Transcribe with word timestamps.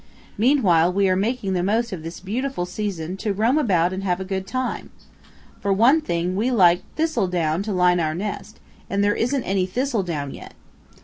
Meanwhile 0.35 0.93
we 0.93 1.07
are 1.09 1.15
making 1.15 1.53
the 1.53 1.61
most 1.61 1.91
of 1.93 2.01
this 2.01 2.19
beautiful 2.19 2.65
season 2.65 3.17
to 3.17 3.33
roam 3.33 3.59
about 3.59 3.93
and 3.93 4.03
have 4.03 4.19
a 4.19 4.25
good 4.25 4.47
time. 4.47 4.89
For 5.59 5.71
one 5.71 6.01
thing 6.01 6.35
we 6.35 6.49
like 6.49 6.81
thistledown 6.95 7.61
to 7.61 7.71
line 7.71 7.99
our 7.99 8.15
nest, 8.15 8.59
and 8.89 9.03
there 9.03 9.13
isn't 9.13 9.43
any 9.43 9.67
thistledown 9.67 10.33
yet. 10.33 10.55